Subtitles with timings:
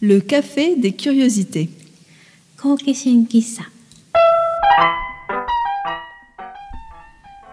[0.00, 1.68] Le café des curiosités.
[2.56, 3.64] 好奇心喫茶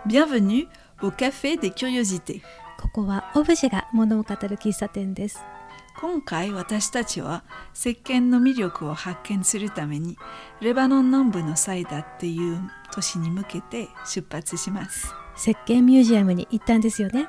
[0.05, 0.67] Bienvenue
[1.01, 2.43] au café des curiosités.
[2.79, 5.43] ここはオブジェが物を語る喫茶店です
[5.99, 10.15] 今回私たちは石鹸の魅力を発見するために
[10.61, 12.59] レバノン南部のサイダっていう
[12.91, 15.15] 都市に向けて出発します。
[15.35, 17.27] 石鹸ミュージアムに行ったんですよね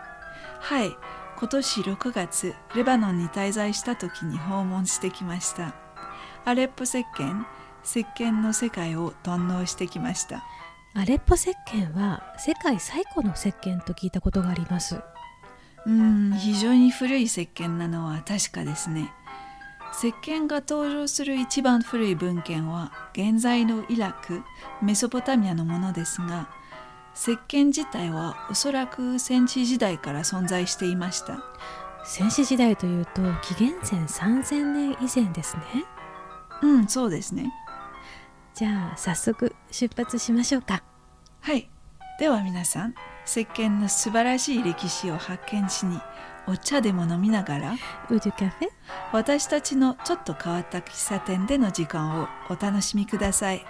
[0.60, 0.90] はい、
[1.39, 5.75] 今年6月レバノンに滞在した時に訪問してきました。
[6.46, 7.44] アレッポ石鹸、
[7.85, 10.44] 石鹸の世界を堪能してきました。
[10.94, 19.13] アレッポ石鹸は世界最古の石鹸と聞いたことがありますうーん、非常に古い石鹸なのは確かですね。
[19.93, 24.43] 石鹸が登場する一番古い文献は現在のイラク、
[24.82, 26.49] メソポタミアのものですが、
[27.16, 31.43] 石鹸自体はおそらく戦地時代から存在していました。
[32.05, 35.62] 戦死時代というと紀元前3000年以前ですね
[36.62, 37.52] うん、そうですね。
[38.54, 40.84] じゃあ早速出発しましょうか
[41.41, 41.68] はい。
[42.20, 42.94] では皆さん、
[43.26, 45.98] 石鹸の素晴らしい歴史を発見しに、
[46.46, 47.72] お茶でも飲みながら、
[48.08, 48.69] ウデュカフェ？
[49.12, 53.64] 私たちのちょっと変わった喫茶店での時間をお楽しみください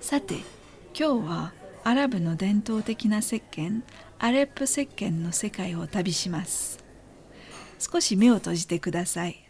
[0.00, 0.36] さて
[0.98, 1.52] 今日は
[1.84, 3.82] アラブの伝統的な石鹸
[4.18, 6.78] アレップ石鹸の世界を旅します。
[7.78, 9.48] 少し目を閉じてください。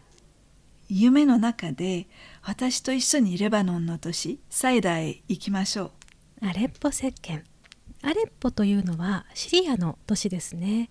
[0.87, 2.07] 夢の中で
[2.41, 5.91] 私と一緒にレバノンの都市サイダーへ行きましょ
[6.41, 6.47] う。
[6.47, 7.43] アレッポ石鹸。
[8.01, 10.89] アレッポというのはシリアの都市ですね。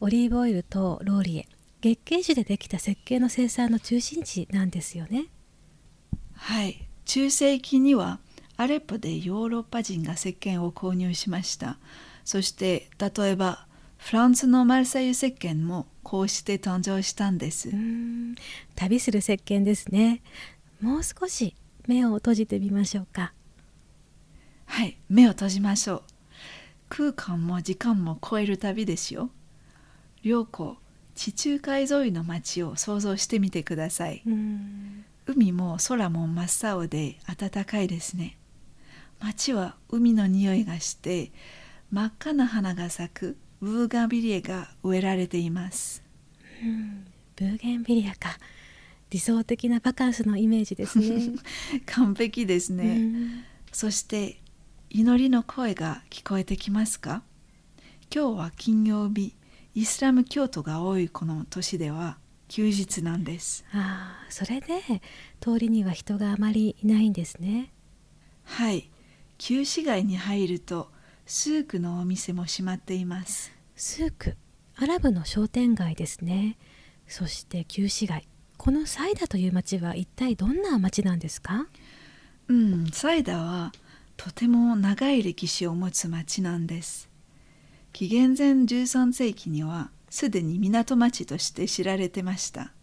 [0.00, 1.48] オリーブオイルとローリエ。
[1.80, 5.26] 月桂樹でできた石鹸の生産の中心地なんですよね。
[6.34, 6.88] はい。
[7.04, 8.20] 中世紀には
[8.60, 11.78] アレッポでヨーロッパ人が石鹸を購入しました。
[12.26, 13.66] そして例えば
[13.96, 17.70] フランスのマルセイユ石鹸もこうして誕生したんです。
[18.74, 20.20] 旅する石鹸ですね。
[20.78, 21.54] もう少し
[21.88, 23.32] 目を閉じてみましょうか。
[24.66, 26.02] はい目を閉じましょう。
[26.90, 29.30] 空間も時間も超える旅ですよ。
[30.22, 30.76] 良子
[31.14, 34.22] 地中海沿いの街を想像してみてください。
[35.24, 38.36] 海も空も真っ青で暖かいですね
[39.20, 41.32] 街は海の匂いがして
[41.90, 46.02] 真っ赤な花が咲くブーガンビリエが植えられています。
[47.36, 48.38] ブーゲンビリアか。
[49.10, 51.34] 理想的なバカンスのイメージですね。
[51.86, 53.44] 完璧ですね、うん。
[53.72, 54.40] そして
[54.88, 57.22] 祈りの声が聞こえてきますか？
[58.14, 59.34] 今日は金曜日。
[59.74, 63.64] イスラム教徒が多いこの都市では休日なんです。
[63.72, 65.02] ああそれで
[65.40, 67.72] 通りには人があまりいないんですね。
[68.44, 68.90] はい
[69.42, 70.90] 旧市街に入ると
[71.24, 73.50] スークのお店も閉まっています。
[73.74, 74.36] スーク
[74.76, 76.58] アラブの商店街ですね。
[77.08, 78.28] そして旧市街。
[78.58, 81.66] このサイダという町は一体どんな町なんですか？
[82.48, 83.72] うんサイダは
[84.18, 87.08] とても長い歴史を持つ町なんです。
[87.94, 92.74] 紀元前13世紀にはすでに港町として知られてました。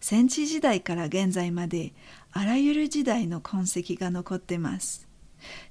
[0.00, 1.92] 戦地時代から現在まで
[2.32, 5.06] あらゆる時代の痕跡が残ってます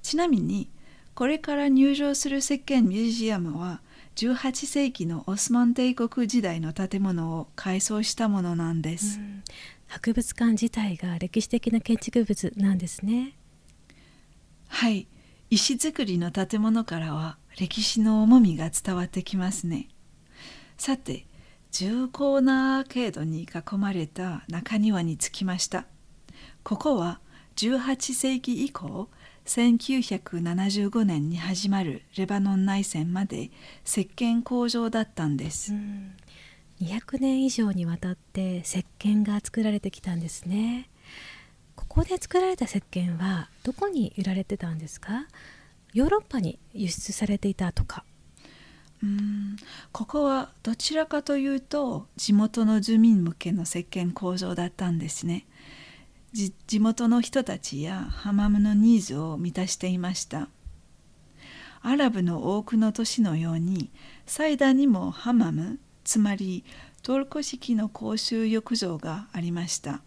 [0.02, 0.70] ちなみに
[1.14, 3.80] これから入場する石鹸ミュージアムは
[4.16, 9.20] 18世紀のオスマン帝国時代の建物を改装したものなんです、
[9.86, 13.36] 博物館自体が歴史的な建築物なんですね。
[14.68, 15.06] はい。
[15.48, 19.88] 石造りの建物からは歴史の重みが伝わってきますね。
[20.76, 21.26] さて
[21.70, 25.86] 重厚なアーケードに囲まれた中庭に着きました。
[26.62, 27.20] ここは
[27.56, 29.08] 18世紀以降
[29.46, 33.50] 1975年に始まるレバノン内戦まで
[33.84, 35.72] 石鹸工場だったんです、
[36.80, 40.90] 200年以上にわたって石鹸が作られてきたんですね。
[41.76, 45.26] ここで作られた石鹸はどこに売られてたんですか？
[45.94, 48.04] ヨーロッパに輸出されていたとか。
[49.02, 49.56] うーん。
[49.92, 55.40] ここはどちらかというと地元の住民向けの石鹸工場だったんですね。
[55.40, 55.44] じ
[56.32, 60.48] 地元の人たちやハマムのニーズを満たしていました。
[61.82, 63.90] アラブの多くの都市のように
[64.26, 66.64] サイダーにもハマムつまり
[67.02, 70.02] トルコ式の公衆浴場がありました。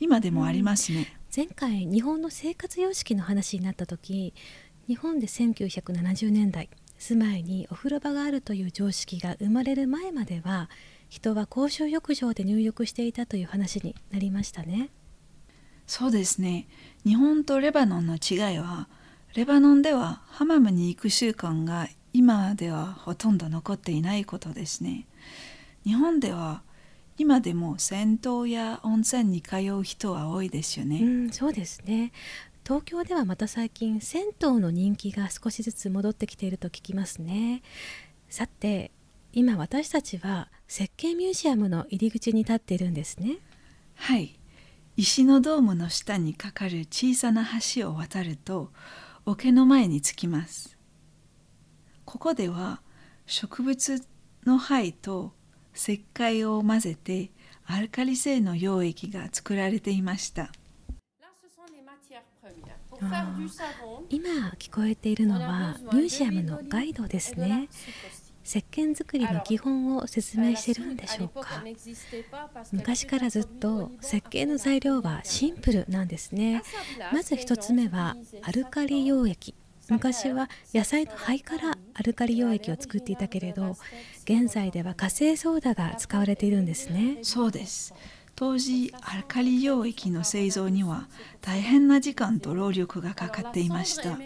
[0.00, 4.32] 今でもありますね、前回日本の生活様式の話になった時
[4.86, 10.70] 日本で1970年代住まいにお風呂場があるという常識が生まれる前までは
[11.08, 14.90] 人は公衆浴場で入浴していたという話になりましたね
[15.88, 16.68] そうですね
[17.04, 18.88] 日本とレバノンの違いは
[19.34, 25.06] レバノンではハマムに行く習慣が今ではほとんど残っていないことですね
[25.84, 26.62] 日本では
[27.18, 31.00] 今でも銭湯や温泉に通う人は多いですよね。
[31.02, 32.12] うん、そうですね。
[32.64, 37.62] 東京ではまた最近銭湯の人気が少しずつ戻ってきていると聞きますね。
[38.30, 38.92] さて、
[39.32, 43.38] 今私たちは設計ミュージアムの入り口に立っているんですね。
[43.96, 44.37] はい。
[44.98, 47.46] 石のドームの下にかかる小さな
[47.76, 48.72] 橋を渡ると
[49.26, 50.76] 桶の前に着きます。
[52.04, 52.80] ここでは
[53.24, 54.04] 植物
[54.44, 55.32] の灰と
[55.72, 57.30] 石灰を混ぜて
[57.64, 60.50] アルカリ性の溶液が作られていました。
[64.10, 67.68] 今聞こえているのはミュージアムのガイドですね。
[68.48, 71.62] 石鹸作りの基本を説明してるんでしょうか
[72.72, 76.62] 昔からずっと au niveau 石鹸の材料はシンプルなんですね
[77.12, 79.54] まず一つ目はアルカリ溶液
[79.90, 83.76] 昔は野菜の灰からアルカリ溶液を作っていたけれど
[84.24, 87.94] 現在では火星ソーダが使われているんですねそうです。
[88.34, 91.08] 当時アルカリ溶液の製造には
[91.40, 94.16] 大変な時間と労力がかかっていました。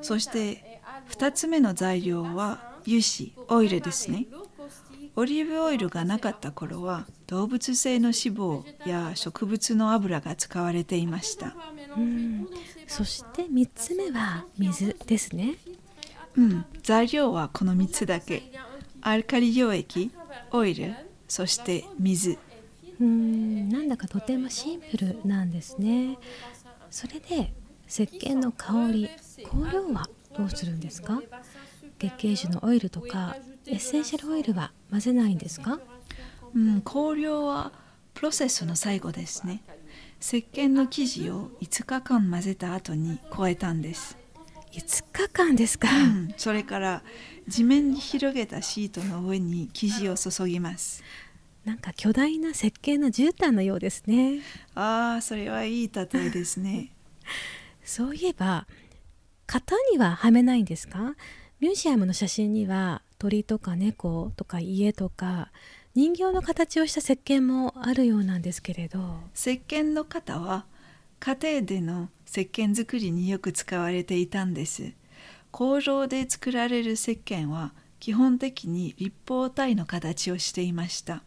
[0.00, 4.26] そして2つ目の材料は油脂オイルですね。
[5.16, 11.54] オリーブオイルがなかった頃は動物性の脂肪や植物の油が使われていました。
[11.96, 12.48] うん
[12.86, 15.54] そして3つ目は水ですね
[16.36, 18.42] うん、材料はこの3つだけ。
[19.02, 20.10] アルカリ溶液、
[20.52, 20.94] オイル、
[21.26, 22.38] そして水。
[23.00, 26.18] うんなんだかとてもシンプルなんですね
[26.90, 27.50] それで
[27.88, 29.08] 石鹸の香り
[29.42, 30.06] 香料は
[30.36, 31.22] どうするんですか？
[32.00, 33.36] 月桂樹のオイルとか
[33.66, 35.78] エッセンシャルオイルは混ぜないんですか？
[36.54, 37.72] うん、香料は
[38.14, 39.62] プロセスの最後ですね。
[40.20, 44.16] 石鹸の生地を5日間混ぜた後に加えたんです。
[44.72, 47.02] 5日間ですか、うん、それから
[47.48, 51.02] 地面に広げたシートの上に生地を注ぎます。
[51.64, 54.40] なんか巨大な石鹸の絨毯のようですね
[54.74, 56.92] ああ、それはいい例えですね。
[57.84, 58.66] そういえば
[59.46, 61.14] 型にははめないんですか？
[61.60, 65.50] ミュージアムの写真には鳥とか猫とか家とか
[65.94, 70.64] 人形の形をした石鹸もあるようなんですけれど石鹸の型は
[71.18, 74.92] 家庭での石鹸作りによく使われていたんです。
[75.50, 81.22] 工場で作られる石鹸は基本的に立方体の形をしていました。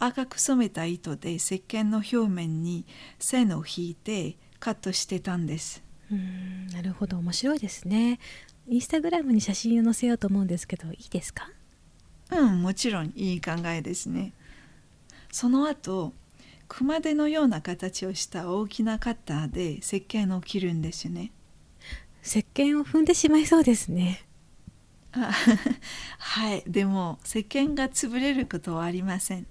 [0.00, 2.86] 赤く染めた糸で石鹸の表面に
[3.20, 5.84] 線を引いてカットしてたんです。
[6.10, 8.18] うーんなるほど面白いですね
[8.68, 11.50] インスタグラムに写真を載せようと思うんですけどいいですか？
[12.30, 14.34] うん、もちろんいい考えですね。
[15.32, 16.12] その後、
[16.68, 21.32] 熊手のような形をした大きなカッターで石鹸を切るんですよね。
[22.22, 24.26] 石鹸を踏んでしまいそうですね
[25.12, 25.32] あ
[26.18, 29.46] はい、でも石鹸が潰れることはありません。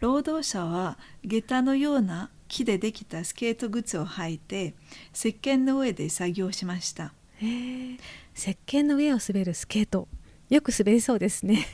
[0.00, 4.74] 労働者は下駄のような木でできたスケート靴を履いて
[5.14, 7.12] 石鹸の上で作業しました。
[7.40, 7.96] へえ
[8.36, 10.08] 石鹸の上を滑るスケート。
[10.50, 11.66] よく滑りそうですね。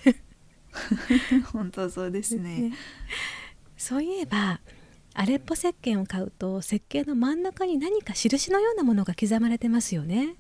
[1.53, 2.71] 本当そうですね。
[2.71, 2.73] ね。
[3.77, 4.61] そういえば
[5.15, 10.37] アレッポ石鹸を買うと石鹸の真ん中に何か印のようなものが刻まれてますよね。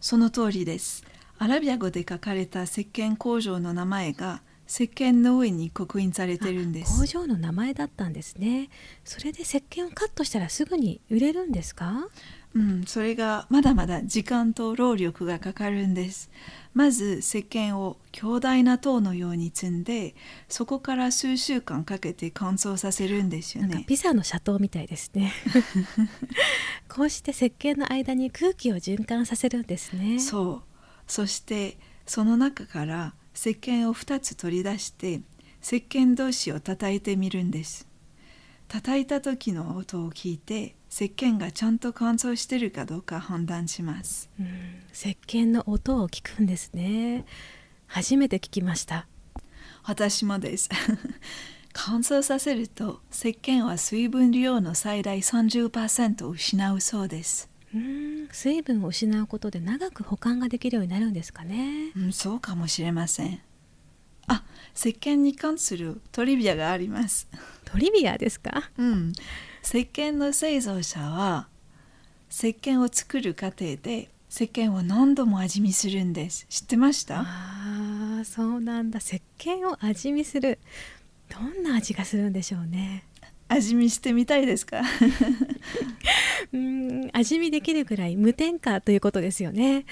[0.00, 1.04] その通りです。
[1.38, 7.06] アラビア語で書かれた石鹸工場の名前が石鹸の上に刻印されてるんで工す。
[7.06, 8.68] 場の名前だったんですね。
[9.04, 12.08] それで石鹸をカットしたらすぐに売れるんですか？
[12.54, 16.30] うん、それがまだまだ時間と労力がかかるんです。
[16.74, 20.14] まず石鹸を強大な塔のように積んで、
[20.48, 23.84] そこから数週間かけて乾燥させるんですよね。
[23.86, 25.32] ピザの斜塔みたいですね
[26.88, 30.62] こうして石鹸の間に空気を循環させるんですねそう。
[31.06, 35.22] そしてその中から石鹸を2つ取り出して
[35.62, 37.89] 石鹸同士を叩いてみるんです。
[38.70, 44.30] 叩いた時の音を聞いて石鹸がちゃんと乾燥してるかどうか判断します。
[44.38, 44.46] うん
[44.92, 47.24] 石鹸の音を聞くんですね
[47.86, 49.06] 初めて聞きました
[49.82, 50.68] 私もです。
[51.72, 57.50] 乾燥させると石鹸は水分量の最大30%を失うそうです。
[57.74, 63.40] うん水分を失うことで長く保管ができるようになるんですかねうん、そうかもしれません。
[64.70, 67.28] あ、石鹸に関するトリビアがあります。
[67.64, 68.70] トリビアですか？
[68.78, 69.12] うん、
[69.64, 71.48] 石鹸の製造者は
[72.30, 76.46] 石鹸を作る過程で石鹸を何度も味見するんです。
[76.48, 77.20] 知ってました？
[77.20, 78.98] あーそうなんだ。
[78.98, 80.58] 石鹸を味見する。
[81.28, 83.04] どんな味がするんでしょうね。
[83.48, 84.82] 味見してみたいですか？
[86.52, 89.84] うん味見できるぐらい無添加ということですよね。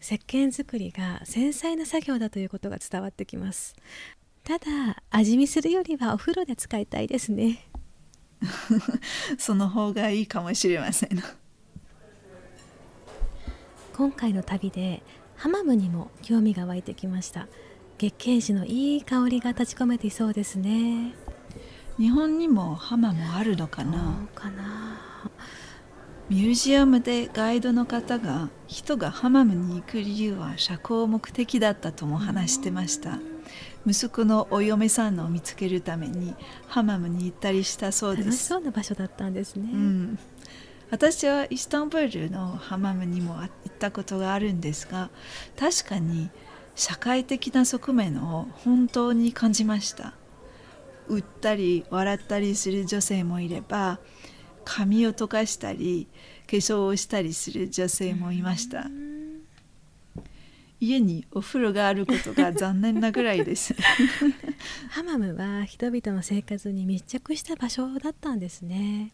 [0.00, 3.76] 石鹸作りが繊細な作業だということが伝わってきます
[4.44, 7.68] ただ味見するよりはお風呂で使いたいですね。
[9.38, 11.22] その方がいいかもしれません
[13.96, 15.00] 今回の旅で
[15.36, 17.46] ハマムにも興味が湧いてきました。
[17.98, 21.14] 月桂樹のいい香りが立ち込めていそうですね。
[21.98, 25.00] 日本にもハマもあるのかどなうかな。
[26.28, 33.18] ミュージアムでガイドの方が人がハマムに行く理由は社交目的だったとも話してました
[33.86, 36.34] 息子のお嫁さんを見つけるために
[36.68, 38.26] ハマムに行ったりしたそうです。
[38.26, 40.18] 楽しそうな場所だったんですね、うん、
[40.90, 45.10] 私はイスタンブールのハマムにも行ったことがあるんですが
[45.58, 46.30] 確かに
[46.74, 50.14] 社会的な側面を本当に感じました。
[51.08, 53.98] 売ったり笑ったりする女性もいれば
[54.64, 56.06] 髪を溶かしたり
[56.46, 58.86] 化粧をしたりする女性もいました
[60.82, 63.72] 家にお風呂があることが残念なぐらいです。
[64.90, 69.12] ハマムは人々の生活に密着した場所だったんですね。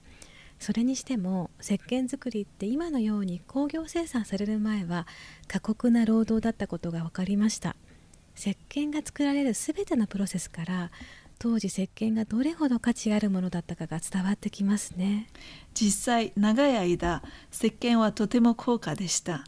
[0.59, 5.07] それにしても石鹸作りって今のように工業生産される前は
[5.47, 7.77] 過酷な労働だったことが分かりました。
[8.35, 10.91] 石鹸が作られる全てのプロセスから
[11.39, 15.29] 当時石鹸がどれほど価値あるものだったかが伝わってきますね。
[15.75, 17.23] 実際長い間
[17.53, 19.45] 石鹸はとても高価でした。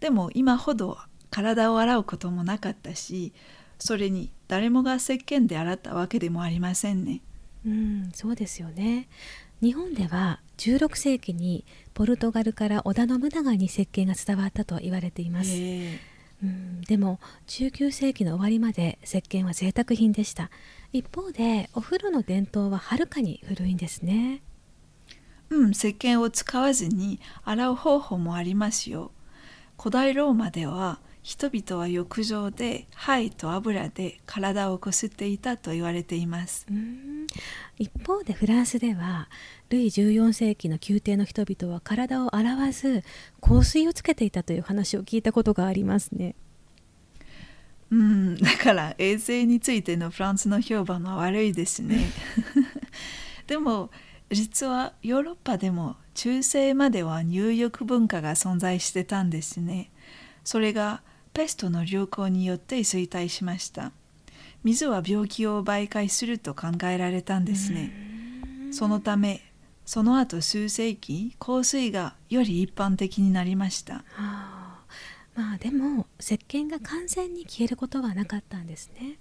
[0.00, 0.98] でも今ほど
[1.32, 3.32] 体を洗うこともなかったし
[3.78, 7.20] それに誰もが石鹸で洗ったわけでもありませんね。
[7.66, 9.08] うんそうですよね。
[9.60, 15.98] 日本では16世紀にポルトガルから織田信長に石鹸が伝わったと言われています、え。
[16.42, 20.50] うん、でも19世紀の終わりまで石鹸は贅沢品でした。
[20.92, 24.42] 一方でお風呂の伝統ははるかに古いんですね。
[25.50, 29.12] うん石鹸を使わずに洗う方法もありますよ。
[29.78, 37.26] 古代ローマでは人々は浴場で灰と油で体をこすっていたと言われていますうん
[37.78, 39.28] 一方でフランスでは
[39.68, 43.04] ルイ14世紀の宮廷の人々は体を洗わず
[43.40, 46.34] 香水をつけていたという話を聞いたことがありますね
[47.92, 52.06] うん、だから衛生についてのフランスの評判は悪いですね。
[53.46, 53.90] でも
[54.30, 59.90] 実はヨーロッパでも中世までは入浴文化が存在してたんですね。
[60.42, 63.92] それがペストの流行によって衰退しました。
[64.64, 67.92] 水は病気を媒介すると考えられたんですね。
[68.70, 69.42] そのため
[69.84, 73.94] その後数世紀香水がより一般的になりました。
[73.94, 74.84] はあ
[75.34, 79.16] まあでも石鹸が完全に消えることはなかったんですね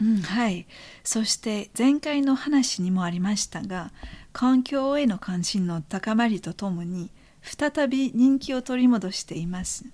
[0.00, 0.66] うん、はい。
[1.04, 3.92] そして前回の話にもありましたが、
[4.32, 7.10] 環境への関心の高まりとともに、
[7.42, 9.84] 再び人気を取り戻しています。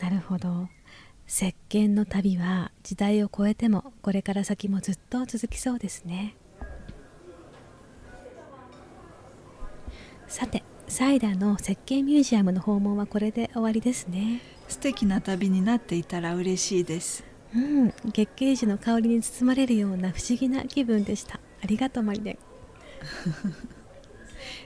[0.00, 0.68] なるほど。
[1.26, 6.36] 石鹸の旅は時代を超えてもこれから先もずっと続きそうですね。
[10.28, 14.40] さてサイダーの石鹸ミュージアムの訪問はこれで終わりですね。
[14.68, 17.24] 素敵な旅になっていたら嬉しいです。
[17.54, 21.40] うん月桂樹の香りに包まれるような不思議な気分でした。
[21.62, 22.38] ありがとうマリレン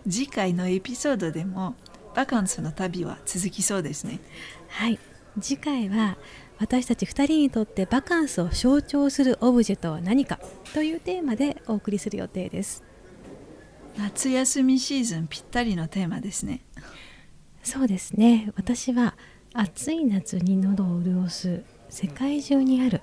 [0.10, 1.76] 次回のエピソードでも、
[2.14, 4.20] バカンスの旅は続きそうですね。
[4.68, 4.98] はい
[5.40, 6.16] 次回は
[6.58, 10.40] 私たち2人にとってバカンスを象徴するオブジェとは何か
[10.74, 12.82] というテーマでお送りする予定です
[13.96, 16.60] 夏休みシーズンぴったりのテーマですね。
[17.64, 19.14] そうですね私は
[19.52, 23.00] 暑い夏に喉を潤す世界中にある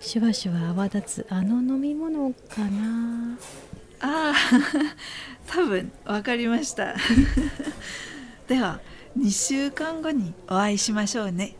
[0.00, 3.38] シュワシュワ泡立つあの飲み物かな
[4.00, 4.34] ああ、
[5.48, 6.94] 多分わかりました。
[8.46, 8.80] では、
[9.18, 11.56] 2週間後にお会いしましょうね。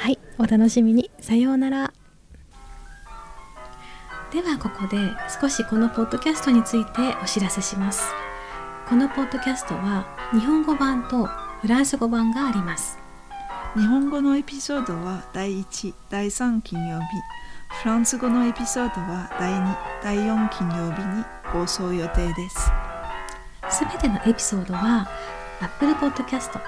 [0.00, 1.10] はいお楽しみに。
[1.20, 1.92] さようなら。
[4.32, 4.96] ではここで
[5.38, 8.02] 少しこのポッドキャストについてお知らせします。
[8.88, 12.98] このポッドキャストは日本語版とフランス語版があります。
[13.74, 17.04] 日本語のエピソードは第1、第3金曜日、
[17.82, 22.70] フランス語のエピソードは第2、第4金曜日に放送予定です。
[23.68, 25.06] すべてのエピソードは
[25.60, 26.58] Apple Podcast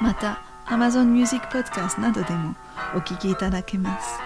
[0.00, 2.54] また、Amazon Music Podcast などでも
[2.94, 4.18] お聞きいただけます。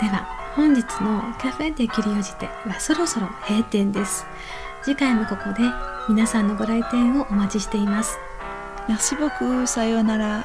[0.00, 4.26] では本日のカフェで切りおじてはそろそろ閉店です
[4.82, 5.60] 次回もここで
[6.08, 8.18] 皆さんのご来店をお待ちしています
[8.88, 10.44] Merci beaucoup, さようなら。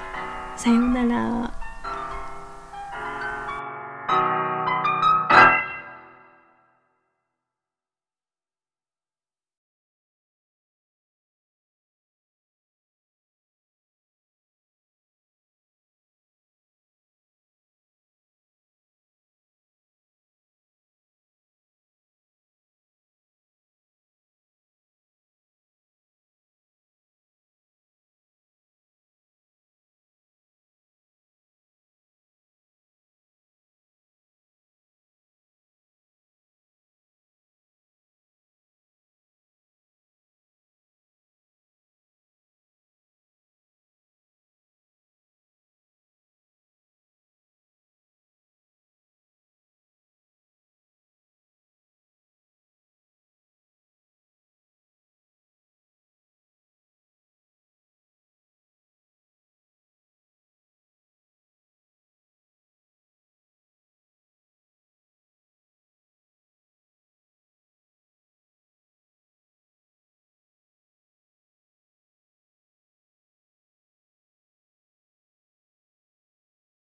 [0.57, 1.60] さようなら